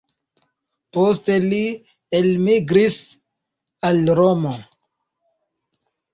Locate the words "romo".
4.23-4.57